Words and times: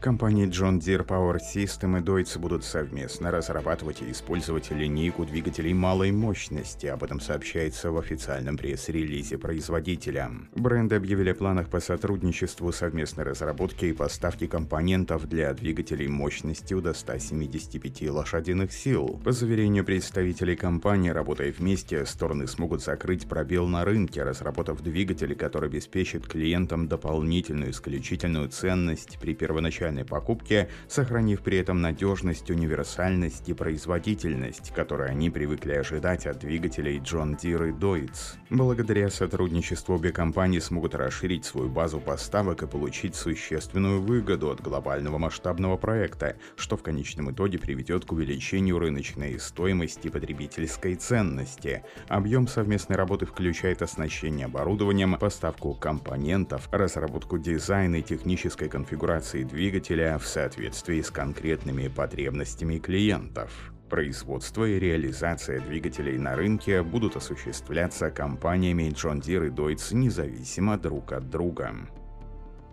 Компании 0.00 0.46
John 0.46 0.78
Deere 0.78 1.04
Power 1.04 1.38
System 1.38 1.98
и 1.98 2.02
Deutz 2.02 2.38
будут 2.38 2.64
совместно 2.64 3.30
разрабатывать 3.30 4.02
и 4.02 4.12
использовать 4.12 4.70
линейку 4.70 5.24
двигателей 5.24 5.72
малой 5.72 6.12
мощности. 6.12 6.86
Об 6.86 7.02
этом 7.02 7.18
сообщается 7.18 7.90
в 7.90 7.98
официальном 7.98 8.56
пресс-релизе 8.56 9.38
производителя. 9.38 10.30
Бренды 10.54 10.96
объявили 10.96 11.30
о 11.30 11.34
планах 11.34 11.68
по 11.70 11.80
сотрудничеству 11.80 12.70
совместной 12.72 13.24
разработки 13.24 13.86
и 13.86 13.92
поставки 13.92 14.46
компонентов 14.46 15.28
для 15.28 15.52
двигателей 15.54 16.08
мощностью 16.08 16.82
до 16.82 16.92
175 16.92 18.10
лошадиных 18.10 18.72
сил. 18.72 19.20
По 19.24 19.32
заверению 19.32 19.84
представителей 19.84 20.56
компании, 20.56 21.10
работая 21.10 21.50
вместе, 21.50 22.04
стороны 22.06 22.46
смогут 22.46 22.82
закрыть 22.82 23.26
пробел 23.26 23.66
на 23.66 23.84
рынке, 23.84 24.22
разработав 24.22 24.82
двигатель, 24.82 25.34
который 25.34 25.68
обеспечит 25.68 26.28
клиентам 26.28 26.86
дополнительную 26.86 27.72
исключительную 27.72 28.50
ценность 28.50 29.18
при 29.18 29.34
первоначальном 29.34 29.85
индивидуальной 29.86 30.04
покупки, 30.04 30.68
сохранив 30.88 31.40
при 31.42 31.58
этом 31.58 31.80
надежность, 31.80 32.50
универсальность 32.50 33.48
и 33.48 33.54
производительность, 33.54 34.72
которые 34.74 35.10
они 35.10 35.30
привыкли 35.30 35.72
ожидать 35.72 36.26
от 36.26 36.38
двигателей 36.38 36.98
John 36.98 37.36
Deere 37.36 37.70
и 37.70 37.72
Deutz. 37.72 38.36
Благодаря 38.50 39.10
сотрудничеству 39.10 39.94
обе 39.94 40.12
компании 40.12 40.58
смогут 40.58 40.94
расширить 40.94 41.44
свою 41.44 41.68
базу 41.68 42.00
поставок 42.00 42.62
и 42.62 42.66
получить 42.66 43.14
существенную 43.14 44.00
выгоду 44.00 44.50
от 44.50 44.60
глобального 44.60 45.18
масштабного 45.18 45.76
проекта, 45.76 46.36
что 46.56 46.76
в 46.76 46.82
конечном 46.82 47.30
итоге 47.30 47.58
приведет 47.58 48.04
к 48.04 48.12
увеличению 48.12 48.78
рыночной 48.78 49.38
стоимости 49.38 50.08
потребительской 50.08 50.94
ценности. 50.94 51.82
Объем 52.08 52.48
совместной 52.48 52.96
работы 52.96 53.26
включает 53.26 53.82
оснащение 53.82 54.46
оборудованием, 54.46 55.16
поставку 55.16 55.74
компонентов, 55.74 56.68
разработку 56.70 57.38
дизайна 57.38 57.96
и 57.96 58.02
технической 58.02 58.68
конфигурации 58.68 59.42
двигателя, 59.42 59.75
двигателя 59.76 60.16
в 60.18 60.26
соответствии 60.26 61.02
с 61.02 61.10
конкретными 61.10 61.88
потребностями 61.88 62.78
клиентов. 62.78 63.50
Производство 63.90 64.64
и 64.64 64.78
реализация 64.78 65.60
двигателей 65.60 66.16
на 66.16 66.34
рынке 66.34 66.82
будут 66.82 67.16
осуществляться 67.16 68.10
компаниями 68.10 68.90
John 68.90 69.20
Deere 69.20 69.48
и 69.48 69.50
Deutz 69.50 69.94
независимо 69.94 70.78
друг 70.78 71.12
от 71.12 71.28
друга. 71.28 71.74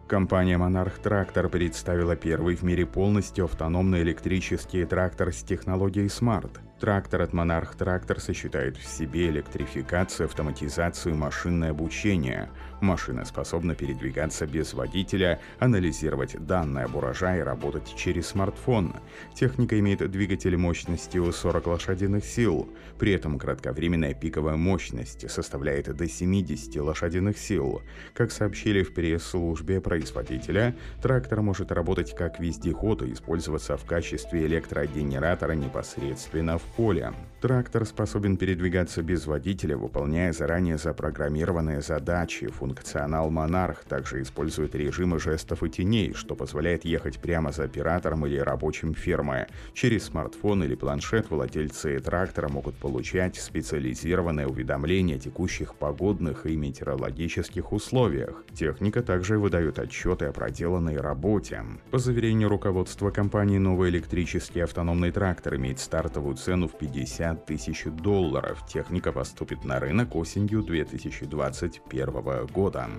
Компания 0.08 0.58
Monarch 0.58 1.02
Tractor 1.04 1.50
представила 1.50 2.16
первый 2.16 2.56
в 2.56 2.64
мире 2.64 2.86
полностью 2.86 3.46
автономный 3.46 4.02
электрический 4.02 4.86
трактор 4.86 5.34
с 5.34 5.44
технологией 5.44 6.08
Smart– 6.08 6.58
Трактор 6.84 7.22
от 7.22 7.32
Monarch 7.32 7.78
Tractor 7.78 8.20
сочетает 8.20 8.76
в 8.76 8.86
себе 8.86 9.30
электрификацию, 9.30 10.26
автоматизацию 10.26 11.16
машинное 11.16 11.70
обучение. 11.70 12.50
Машина 12.82 13.24
способна 13.24 13.74
передвигаться 13.74 14.46
без 14.46 14.74
водителя, 14.74 15.40
анализировать 15.60 16.36
данные 16.46 16.84
об 16.84 16.98
урожае 16.98 17.40
и 17.40 17.44
работать 17.44 17.96
через 17.96 18.28
смартфон. 18.28 18.98
Техника 19.34 19.80
имеет 19.80 20.12
двигатель 20.12 20.58
мощностью 20.58 21.32
40 21.32 21.68
лошадиных 21.68 22.26
сил. 22.26 22.68
При 23.00 23.14
этом 23.14 23.40
кратковременная 23.40 24.14
пиковая 24.14 24.58
мощность 24.58 25.32
составляет 25.32 25.96
до 25.96 26.10
70 26.10 26.76
лошадиных 26.82 27.38
сил. 27.38 27.82
Как 28.14 28.30
сообщили 28.30 28.84
в 28.84 28.94
пресс-службе 28.94 29.80
производителя, 29.80 30.76
трактор 31.02 31.42
может 31.42 31.72
работать 31.72 32.14
как 32.14 32.42
вездеход 32.42 33.04
и 33.04 33.14
использоваться 33.14 33.78
в 33.78 33.86
качестве 33.86 34.46
электрогенератора 34.48 35.54
непосредственно 35.54 36.58
в 36.58 36.73
поля. 36.76 37.14
Трактор 37.42 37.86
способен 37.86 38.38
передвигаться 38.38 39.04
без 39.04 39.26
водителя, 39.26 39.76
выполняя 39.76 40.32
заранее 40.32 40.78
запрограммированные 40.78 41.82
задачи. 41.82 42.48
Функционал 42.48 43.30
Монарх 43.30 43.84
также 43.84 44.22
использует 44.22 44.76
режимы 44.76 45.20
жестов 45.20 45.62
и 45.62 45.70
теней, 45.70 46.14
что 46.14 46.36
позволяет 46.36 46.86
ехать 46.86 47.20
прямо 47.20 47.52
за 47.52 47.66
оператором 47.66 48.26
или 48.26 48.38
рабочим 48.38 48.94
фермы. 48.94 49.48
Через 49.74 50.06
смартфон 50.06 50.64
или 50.64 50.76
планшет 50.76 51.30
владельцы 51.30 52.00
трактора 52.00 52.48
могут 52.48 52.76
получать 52.76 53.36
специализированные 53.36 54.48
уведомления 54.48 55.18
о 55.18 55.20
текущих 55.20 55.76
погодных 55.76 56.46
и 56.46 56.56
метеорологических 56.56 57.74
условиях. 57.74 58.46
Техника 58.54 59.04
также 59.04 59.38
выдает 59.38 59.80
отчеты 59.80 60.28
о 60.28 60.32
проделанной 60.32 60.96
работе. 60.96 61.62
По 61.92 61.98
заверению 61.98 62.48
руководства 62.48 63.12
компании, 63.12 63.58
новый 63.58 63.90
электрический 63.90 64.62
автономный 64.62 65.12
трактор 65.12 65.58
имеет 65.58 65.80
стартовую 65.82 66.38
цену 66.38 66.63
цену 66.64 66.68
в 66.68 66.78
50 66.78 67.46
тысяч 67.46 67.86
долларов. 67.86 68.66
Техника 68.68 69.12
поступит 69.12 69.64
на 69.66 69.80
рынок 69.80 70.16
осенью 70.16 70.64
2021 70.64 72.46
года. 72.48 72.90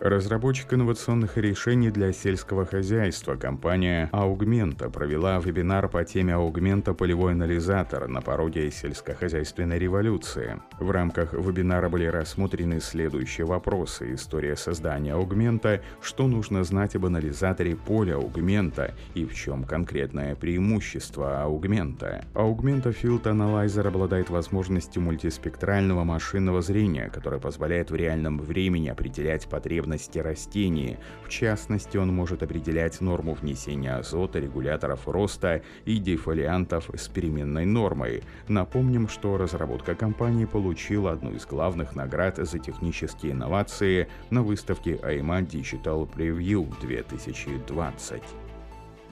Разработчик 0.00 0.74
инновационных 0.74 1.38
решений 1.38 1.90
для 1.90 2.12
сельского 2.12 2.66
хозяйства 2.66 3.36
компания 3.36 4.10
Augmenta 4.12 4.90
провела 4.90 5.38
вебинар 5.38 5.88
по 5.88 6.04
теме 6.04 6.34
Augmenta 6.34 6.92
полевой 6.92 7.32
анализатор 7.32 8.06
на 8.06 8.20
пороге 8.20 8.70
сельскохозяйственной 8.70 9.78
революции. 9.78 10.60
В 10.78 10.90
рамках 10.90 11.32
вебинара 11.32 11.88
были 11.88 12.04
рассмотрены 12.04 12.80
следующие 12.80 13.46
вопросы. 13.46 14.14
История 14.14 14.54
создания 14.56 15.12
Augmenta, 15.12 15.80
что 16.02 16.26
нужно 16.26 16.62
знать 16.62 16.94
об 16.94 17.06
анализаторе 17.06 17.74
поля 17.74 18.16
Augmenta 18.16 18.92
и 19.14 19.24
в 19.24 19.34
чем 19.34 19.64
конкретное 19.64 20.34
преимущество 20.34 21.42
Augmenta. 21.46 22.22
Augmenta 22.34 22.94
Field 22.94 23.22
Analyzer 23.22 23.88
обладает 23.88 24.28
возможностью 24.28 25.00
мультиспектрального 25.00 26.04
машинного 26.04 26.60
зрения, 26.60 27.08
которое 27.08 27.40
позволяет 27.40 27.90
в 27.90 27.94
реальном 27.94 28.38
времени 28.38 28.88
определять 28.88 29.48
потребности 29.48 29.85
потребности 29.86 30.18
растений. 30.18 30.96
В 31.24 31.28
частности, 31.28 31.96
он 31.96 32.14
может 32.14 32.42
определять 32.42 33.00
норму 33.00 33.34
внесения 33.34 33.94
азота, 33.94 34.40
регуляторов 34.40 35.06
роста 35.08 35.62
и 35.84 35.98
дефолиантов 35.98 36.90
с 36.94 37.08
переменной 37.08 37.64
нормой. 37.66 38.22
Напомним, 38.48 39.08
что 39.08 39.36
разработка 39.36 39.94
компании 39.94 40.44
получила 40.44 41.12
одну 41.12 41.32
из 41.32 41.46
главных 41.46 41.94
наград 41.94 42.36
за 42.36 42.58
технические 42.58 43.32
инновации 43.32 44.08
на 44.30 44.42
выставке 44.42 44.94
IMA 44.94 45.46
Digital 45.46 46.08
Preview 46.12 46.66
2020. 46.80 48.45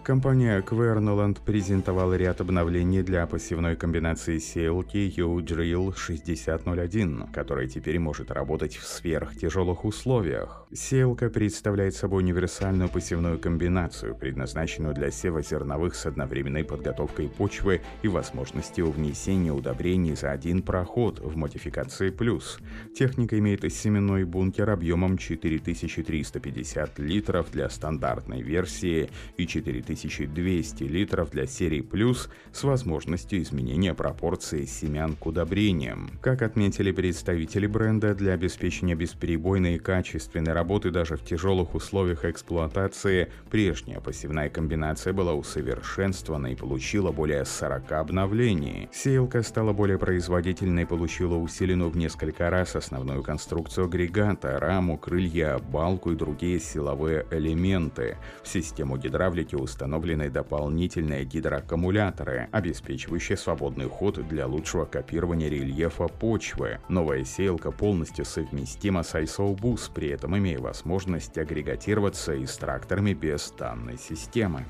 Компания 0.05 0.61
Quernoland 0.61 1.39
презентовала 1.43 2.13
ряд 2.13 2.43
обновлений 2.43 3.01
для 3.01 3.27
пассивной 3.27 3.75
комбинации 3.75 4.37
сеялки 4.37 4.99
U-Drill 4.99 5.97
6001, 5.97 7.29
которая 7.33 7.67
теперь 7.69 7.99
может 7.99 8.31
работать 8.31 8.77
в 8.77 8.87
сверхтяжелых 8.87 9.87
условиях. 9.87 10.67
Сеялка 10.75 11.31
представляет 11.31 11.95
собой 11.95 12.23
универсальную 12.23 12.91
пассивную 12.91 13.39
комбинацию, 13.39 14.15
предназначенную 14.15 14.95
для 14.95 15.11
сева 15.11 15.41
зерновых 15.41 15.95
с 15.95 16.05
одновременной 16.05 16.65
подготовкой 16.65 17.31
почвы 17.31 17.81
и 18.03 18.09
возможностью 18.09 18.91
внесения 18.91 19.53
удобрений 19.53 20.17
за 20.17 20.33
один 20.33 20.61
проход 20.61 21.19
в 21.21 21.35
модификации 21.35 22.11
плюс. 22.11 22.59
Техника 22.95 23.39
имеет 23.39 23.65
семенной 23.73 24.25
бункер 24.25 24.69
объемом 24.69 25.17
4350 25.17 26.99
литров 26.99 27.51
для 27.51 27.71
стандартной 27.71 28.43
версии 28.43 29.09
и 29.39 29.47
4000 29.47 29.94
1200 29.95 30.83
литров 30.85 31.31
для 31.31 31.47
серии 31.47 31.81
Плюс 31.81 32.29
с 32.53 32.65
возможностью 32.65 33.41
изменения 33.43 33.95
пропорции 33.95 34.65
семян 34.65 35.17
к 35.17 35.27
удобрениям. 35.27 36.11
Как 36.21 36.43
отметили 36.43 36.93
представители 36.93 37.67
бренда, 37.67 38.15
для 38.15 38.33
обеспечения 38.33 38.95
бесперебойной 38.95 39.77
и 39.77 39.79
качественной 39.79 40.53
работы 40.53 40.91
даже 40.91 41.17
в 41.17 41.25
тяжелых 41.25 41.75
условиях 41.75 42.25
эксплуатации 42.25 43.31
прежняя 43.51 44.01
посевная 44.01 44.51
комбинация 44.51 45.13
была 45.13 45.35
усовершенствована 45.35 46.49
и 46.49 46.57
получила 46.57 47.13
более 47.13 47.45
40 47.45 47.93
обновлений. 47.93 48.89
Сеялка 48.93 49.43
стала 49.43 49.73
более 49.73 49.99
производительной 49.99 50.83
и 50.83 50.87
получила 50.87 51.37
усиленную 51.37 51.91
в 51.91 51.97
несколько 51.97 52.51
раз 52.51 52.77
основную 52.77 53.23
конструкцию 53.23 53.87
агрегата, 53.87 54.59
раму, 54.59 54.99
крылья, 54.99 55.59
балку 55.59 56.11
и 56.13 56.17
другие 56.17 56.59
силовые 56.59 57.27
элементы. 57.31 58.17
В 58.43 58.49
систему 58.49 58.97
гидравлики 58.97 59.55
установлены 59.55 59.84
установлены 59.85 60.31
дополнительные 60.31 61.27
гидроаккумуляторы, 61.27 62.49
обеспечивающие 62.53 63.37
свободный 63.37 63.87
ход 63.87 64.27
для 64.27 64.47
лучшего 64.47 64.87
копирования 64.87 65.51
рельефа 65.51 66.09
почвы. 66.09 66.79
Новая 66.89 67.23
сеялка 67.25 67.71
полностью 67.71 68.25
совместима 68.25 69.03
с 69.03 69.15
ISO 69.15 69.55
при 69.95 70.09
этом 70.09 70.39
имея 70.39 70.59
возможность 70.59 71.37
агрегатироваться 71.37 72.33
и 72.33 72.47
с 72.47 72.57
тракторами 72.57 73.13
без 73.13 73.53
данной 73.59 73.99
системы. 73.99 74.65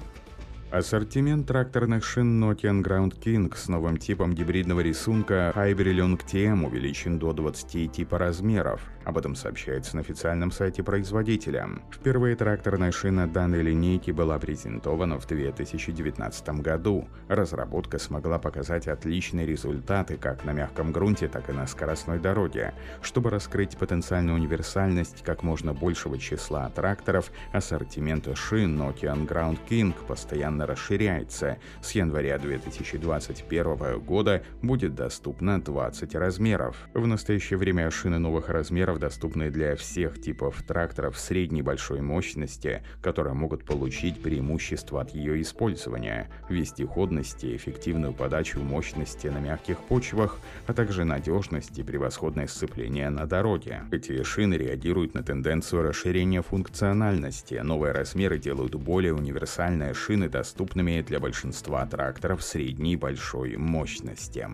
Ассортимент 0.73 1.47
тракторных 1.47 2.05
шин 2.05 2.43
Nokian 2.43 2.83
Ground 2.83 3.17
King 3.17 3.55
с 3.57 3.69
новым 3.69 3.97
типом 3.97 4.35
гибридного 4.35 4.81
рисунка 4.81 5.53
Hybrilung 5.55 6.21
TM 6.21 6.67
увеличен 6.67 7.21
до 7.21 7.33
20 7.33 7.93
типа 7.93 8.19
размеров. 8.19 8.81
Об 9.05 9.19
этом 9.19 9.35
сообщается 9.35 9.97
на 9.97 10.01
официальном 10.01 10.51
сайте 10.51 10.83
производителя. 10.83 11.69
Впервые 11.93 12.37
тракторная 12.37 12.91
шина 12.91 13.27
данной 13.27 13.63
линейки 13.63 14.11
была 14.11 14.39
презентована 14.39 15.19
в 15.19 15.27
2019 15.27 16.49
году. 16.61 17.07
Разработка 17.29 17.99
смогла 17.99 18.39
показать 18.39 18.89
отличные 18.89 19.47
результаты 19.47 20.17
как 20.17 20.45
на 20.45 20.53
мягком 20.53 20.93
грунте, 20.93 21.29
так 21.29 21.51
и 21.51 21.53
на 21.53 21.67
скоростной 21.67 22.19
дороге. 22.19 22.75
Чтобы 23.03 23.31
раскрыть 23.31 23.77
потенциальную 23.77 24.37
универсальность 24.37 25.23
как 25.23 25.43
можно 25.43 25.75
большего 25.75 26.19
числа 26.19 26.71
тракторов, 26.71 27.31
ассортимент 27.53 28.29
шин 28.37 28.81
Nokian 28.81 29.29
Ground 29.29 29.59
King 29.69 29.95
постоянно 30.07 30.67
расширяется. 30.67 31.59
С 31.83 31.93
января 31.93 32.39
2021 32.39 34.01
года 34.01 34.43
будет 34.63 34.95
доступно 34.95 35.61
20 35.61 36.15
размеров. 36.15 36.77
В 36.95 37.07
настоящее 37.07 37.59
время 37.59 37.91
шины 37.91 38.19
новых 38.19 38.49
размеров 38.49 38.94
доступны 38.99 39.51
для 39.51 39.77
всех 39.77 40.21
типов 40.21 40.63
тракторов 40.63 41.19
средней 41.19 41.63
большой 41.63 42.01
мощности, 42.01 42.83
которые 43.03 43.35
могут 43.35 43.65
получить 43.65 44.23
преимущество 44.23 45.01
от 45.01 45.11
ее 45.11 45.41
использования, 45.43 46.29
вестиходности, 46.49 47.57
эффективную 47.57 48.13
подачу 48.13 48.61
мощности 48.61 49.29
на 49.29 49.39
мягких 49.39 49.79
почвах, 49.79 50.39
а 50.67 50.73
также 50.73 51.05
надежность 51.05 51.79
и 51.79 51.83
превосходное 51.83 52.47
сцепление 52.47 53.11
на 53.11 53.27
дороге. 53.27 53.83
Эти 53.91 54.23
шины 54.23 54.55
реагируют 54.55 55.15
на 55.15 55.23
тенденцию 55.23 55.83
расширения 55.83 56.43
функциональности. 56.43 57.55
Новые 57.55 57.93
размеры 57.93 58.39
делают 58.39 58.75
более 58.75 59.15
универсальные 59.15 59.95
шины 59.95 60.29
доступными 60.29 61.01
для 61.03 61.21
большинства 61.21 61.87
тракторов 61.87 62.43
средней 62.43 62.97
большой 62.97 63.57
мощности. 63.57 64.49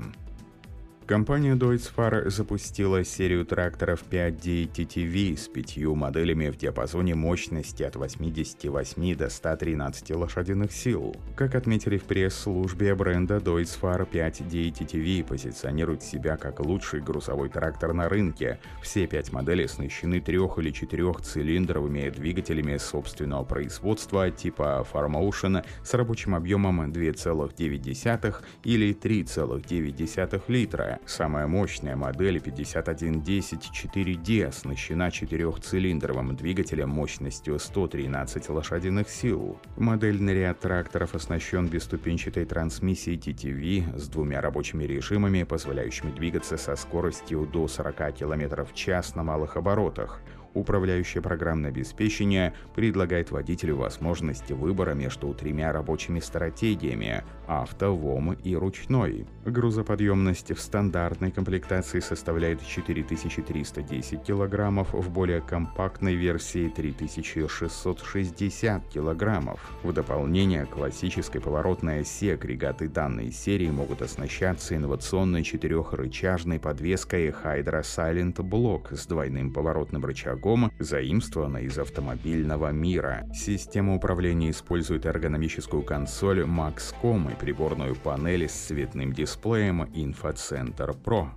Компания 1.10 1.56
Deutz 1.56 1.90
запустила 2.30 3.02
серию 3.02 3.44
тракторов 3.44 4.04
5D 4.08 4.70
TTV 4.70 5.36
с 5.36 5.48
пятью 5.48 5.96
моделями 5.96 6.50
в 6.50 6.56
диапазоне 6.56 7.16
мощности 7.16 7.82
от 7.82 7.96
88 7.96 9.16
до 9.16 9.28
113 9.28 10.10
лошадиных 10.12 10.70
сил. 10.70 11.16
Как 11.34 11.56
отметили 11.56 11.98
в 11.98 12.04
пресс-службе 12.04 12.94
бренда, 12.94 13.38
Deutz 13.38 13.76
5D 13.80 14.70
TTV 14.70 15.24
позиционирует 15.24 16.04
себя 16.04 16.36
как 16.36 16.60
лучший 16.60 17.00
грузовой 17.00 17.48
трактор 17.48 17.92
на 17.92 18.08
рынке. 18.08 18.60
Все 18.80 19.08
пять 19.08 19.32
моделей 19.32 19.64
оснащены 19.64 20.20
трех- 20.20 20.60
или 20.60 20.70
четырехцилиндровыми 20.70 22.08
двигателями 22.10 22.76
собственного 22.76 23.42
производства 23.42 24.30
типа 24.30 24.86
Farmotion 24.92 25.64
с 25.82 25.92
рабочим 25.92 26.36
объемом 26.36 26.92
2,9 26.92 28.44
или 28.62 28.94
3,9 28.94 30.42
литра 30.46 30.99
Самая 31.06 31.46
мощная 31.46 31.96
модель 31.96 32.40
5110 32.40 33.70
4D 33.72 34.44
оснащена 34.46 35.10
четырехцилиндровым 35.10 36.36
двигателем 36.36 36.90
мощностью 36.90 37.58
113 37.58 38.48
лошадиных 38.48 39.08
сил. 39.08 39.58
Модельный 39.76 40.34
ряд 40.34 40.60
тракторов 40.60 41.14
оснащен 41.14 41.66
бесступенчатой 41.66 42.44
трансмиссией 42.44 43.18
TTV 43.18 43.98
с 43.98 44.08
двумя 44.08 44.40
рабочими 44.40 44.84
режимами, 44.84 45.42
позволяющими 45.42 46.12
двигаться 46.12 46.56
со 46.56 46.76
скоростью 46.76 47.46
до 47.46 47.66
40 47.66 48.14
км 48.14 48.64
в 48.64 48.74
час 48.74 49.14
на 49.14 49.22
малых 49.22 49.56
оборотах. 49.56 50.20
Управляющее 50.52 51.22
программное 51.22 51.70
обеспечение 51.70 52.54
предлагает 52.74 53.30
водителю 53.30 53.76
возможность 53.76 54.50
выбора 54.50 54.94
между 54.94 55.32
тремя 55.32 55.72
рабочими 55.72 56.18
стратегиями– 56.18 57.22
авто, 57.46 57.94
ВОМ 57.94 58.32
и 58.32 58.56
ручной. 58.56 59.26
Грузоподъемность 59.44 60.52
в 60.52 60.60
стандартной 60.60 61.30
комплектации 61.30 62.00
составляет 62.00 62.66
4310 62.66 64.24
кг, 64.24 64.86
в 64.92 65.10
более 65.10 65.40
компактной 65.40 66.16
версии 66.16 66.68
3660 66.68 68.82
кг. 68.92 69.56
В 69.84 69.92
дополнение 69.92 70.66
классической 70.66 71.40
поворотной 71.40 72.00
оси 72.00 72.30
агрегаты 72.30 72.88
данной 72.88 73.30
серии 73.30 73.70
могут 73.70 74.02
оснащаться 74.02 74.74
инновационной 74.74 75.44
четырехрычажной 75.44 76.58
подвеской 76.58 77.28
Hydra 77.28 77.82
Silent 77.82 78.34
Block 78.36 78.96
с 78.96 79.06
двойным 79.06 79.52
поворотным 79.52 80.04
рычагом 80.04 80.39
шагом, 80.40 80.72
заимствована 80.78 81.58
из 81.58 81.78
автомобильного 81.78 82.70
мира. 82.72 83.26
Система 83.34 83.94
управления 83.94 84.50
использует 84.50 85.06
эргономическую 85.06 85.82
консоль 85.82 86.40
Maxcom 86.40 87.32
и 87.32 87.36
приборную 87.36 87.94
панель 87.94 88.48
с 88.48 88.52
цветным 88.52 89.12
дисплеем 89.12 89.82
InfoCenter 89.82 90.96
Pro. 91.02 91.28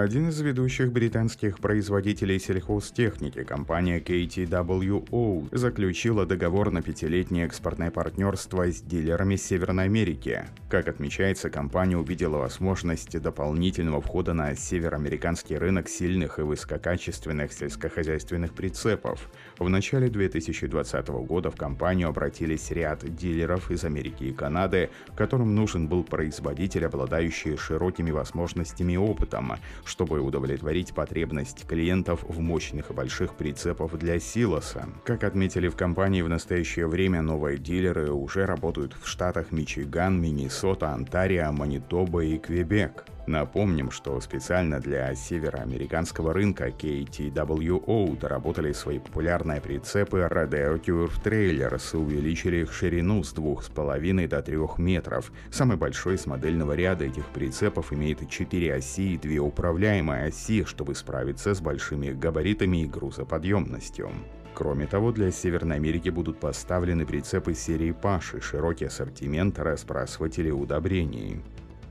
Один 0.00 0.30
из 0.30 0.40
ведущих 0.40 0.92
британских 0.92 1.58
производителей 1.58 2.40
сельхозтехники, 2.40 3.44
компания 3.44 4.00
KTWO, 4.00 5.46
заключила 5.54 6.24
договор 6.24 6.70
на 6.70 6.80
пятилетнее 6.80 7.44
экспортное 7.44 7.90
партнерство 7.90 8.66
с 8.66 8.80
дилерами 8.80 9.36
Северной 9.36 9.84
Америки. 9.84 10.46
Как 10.70 10.88
отмечается, 10.88 11.50
компания 11.50 11.98
увидела 11.98 12.38
возможность 12.38 13.20
дополнительного 13.20 14.00
входа 14.00 14.32
на 14.32 14.56
североамериканский 14.56 15.58
рынок 15.58 15.86
сильных 15.90 16.38
и 16.38 16.42
высококачественных 16.42 17.52
сельскохозяйственных 17.52 18.54
прицепов. 18.54 19.28
В 19.58 19.68
начале 19.68 20.08
2020 20.08 21.08
года 21.08 21.50
в 21.50 21.56
компанию 21.56 22.08
обратились 22.08 22.70
ряд 22.70 23.04
дилеров 23.04 23.70
из 23.70 23.84
Америки 23.84 24.24
и 24.24 24.32
Канады, 24.32 24.88
которым 25.14 25.54
нужен 25.54 25.88
был 25.88 26.04
производитель, 26.04 26.86
обладающий 26.86 27.58
широкими 27.58 28.12
возможностями 28.12 28.94
и 28.94 28.96
опытом, 28.96 29.52
чтобы 29.90 30.20
удовлетворить 30.20 30.94
потребность 30.94 31.66
клиентов 31.66 32.24
в 32.28 32.38
мощных 32.38 32.90
и 32.90 32.94
больших 32.94 33.34
прицепах 33.34 33.98
для 33.98 34.20
силоса. 34.20 34.88
Как 35.04 35.24
отметили 35.24 35.66
в 35.66 35.74
компании, 35.74 36.22
в 36.22 36.28
настоящее 36.28 36.86
время 36.86 37.22
новые 37.22 37.58
дилеры 37.58 38.12
уже 38.12 38.46
работают 38.46 38.94
в 38.94 39.08
штатах 39.08 39.50
Мичиган, 39.50 40.20
Миннесота, 40.20 40.92
Онтарио, 40.94 41.50
Манитоба 41.50 42.24
и 42.24 42.38
Квебек. 42.38 43.04
Напомним, 43.30 43.92
что 43.92 44.20
специально 44.20 44.80
для 44.80 45.14
североамериканского 45.14 46.32
рынка 46.34 46.70
KTWO 46.70 48.18
доработали 48.18 48.72
свои 48.72 48.98
популярные 48.98 49.60
прицепы 49.60 50.28
Rodeo 50.28 50.82
Turf 50.82 51.22
Trailers 51.22 51.90
и 51.92 51.96
увеличили 51.96 52.56
их 52.56 52.72
ширину 52.72 53.22
с 53.22 53.32
2,5 53.32 54.26
до 54.26 54.42
3 54.42 54.58
метров. 54.78 55.30
Самый 55.52 55.76
большой 55.76 56.16
из 56.16 56.26
модельного 56.26 56.72
ряда 56.72 57.04
этих 57.04 57.24
прицепов 57.26 57.92
имеет 57.92 58.28
4 58.28 58.74
оси 58.74 59.14
и 59.14 59.16
2 59.16 59.40
управляемые 59.44 60.24
оси, 60.24 60.64
чтобы 60.64 60.96
справиться 60.96 61.54
с 61.54 61.60
большими 61.60 62.10
габаритами 62.10 62.82
и 62.82 62.86
грузоподъемностью. 62.86 64.10
Кроме 64.54 64.88
того, 64.88 65.12
для 65.12 65.30
Северной 65.30 65.76
Америки 65.76 66.08
будут 66.08 66.40
поставлены 66.40 67.06
прицепы 67.06 67.54
серии 67.54 67.92
Паши, 67.92 68.40
широкий 68.40 68.86
ассортимент 68.86 69.60
распросвателей 69.60 70.50
удобрений. 70.50 71.40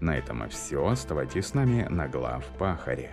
На 0.02 0.18
этом 0.18 0.48
все. 0.50 0.86
Оставайтесь 0.86 1.48
с 1.48 1.54
нами 1.54 1.86
на 1.90 2.08
глав 2.08 2.46
Пахаре. 2.58 3.12